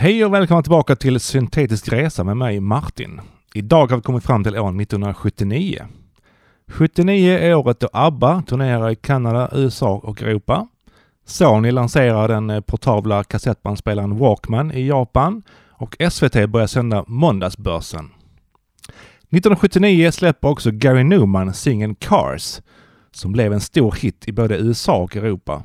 [0.00, 3.20] Hej och välkomna tillbaka till Syntetisk Resa med mig Martin.
[3.54, 5.86] Idag har vi kommit fram till år 1979.
[6.68, 10.68] 79 är året då ABBA turnerar i Kanada, USA och Europa.
[11.26, 18.04] Sony lanserar den eh, portabla kassettbandspelaren Walkman i Japan och SVT börjar sända Måndagsbörsen.
[18.04, 22.60] 1979 släpper också Gary Newman singeln Cars
[23.12, 25.62] som blev en stor hit i både USA och Europa.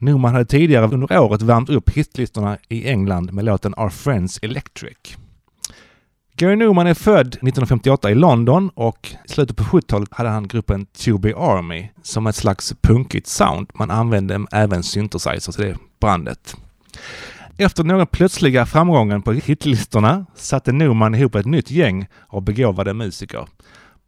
[0.00, 5.16] Newman hade tidigare under året värmt upp hitlistorna i England med låten Our Friends Electric.
[6.36, 10.86] Gary Newman är född 1958 i London och i slutet på 70-talet hade han gruppen
[10.86, 13.70] Tuby Army som ett slags punkigt sound.
[13.74, 16.56] Man använde även synthesizers i det brandet.
[17.56, 23.46] Efter några plötsliga framgången på hitlistorna satte Newman ihop ett nytt gäng av begåvade musiker.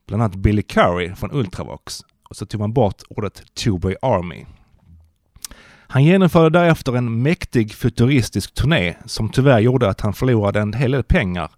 [0.06, 2.00] Bland annat Billy Curry från Ultravox.
[2.30, 4.44] Och så tog man bort ordet Tuby Army.
[5.92, 10.90] Han genomförde därefter en mäktig futuristisk turné som tyvärr gjorde att han förlorade en hel
[10.90, 11.50] del pengar.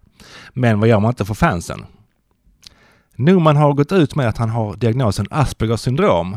[0.52, 1.86] Men vad gör man inte för fansen?
[3.16, 6.32] Newman har gått ut med att han har diagnosen Aspergers syndrom.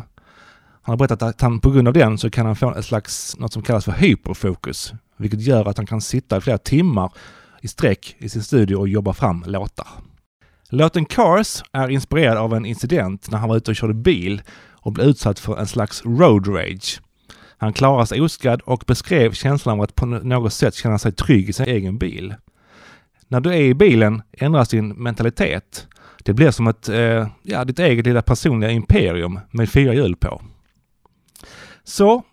[0.81, 3.37] Han har berättat att han på grund av den så kan han få ett slags,
[3.39, 7.11] något som kallas för hyperfokus, vilket gör att han kan sitta i flera timmar
[7.61, 9.87] i sträck i sin studio och jobba fram låtar.
[10.69, 14.91] Låten Cars är inspirerad av en incident när han var ute och körde bil och
[14.91, 17.01] blev utsatt för en slags road rage.
[17.57, 21.49] Han klarade sig oskadd och beskrev känslan av att på något sätt känna sig trygg
[21.49, 22.35] i sin egen bil.
[23.27, 25.87] När du är i bilen ändras din mentalitet.
[26.23, 30.41] Det blir som ett, eh, ja, ditt eget lilla personliga imperium med fyra hjul på.
[31.83, 32.23] Så,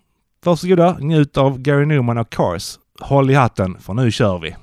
[0.43, 2.79] varsågoda, njut av Gary Newman och Cars.
[2.99, 4.55] Håll i hatten, för nu kör vi!